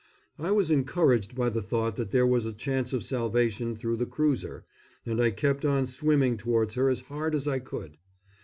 I 0.39 0.49
was 0.49 0.71
encouraged 0.71 1.35
by 1.35 1.49
the 1.49 1.61
thought 1.61 1.95
that 1.95 2.09
there 2.09 2.25
was 2.25 2.47
a 2.47 2.53
chance 2.53 2.91
of 2.91 3.03
salvation 3.03 3.75
through 3.75 3.97
the 3.97 4.07
cruiser, 4.07 4.65
and 5.05 5.21
I 5.21 5.29
kept 5.29 5.63
on 5.63 5.85
swimming 5.85 6.37
towards 6.37 6.73
her 6.73 6.89
as 6.89 7.01
hard 7.01 7.35
as 7.35 7.47
I 7.47 7.59
could. 7.59 7.97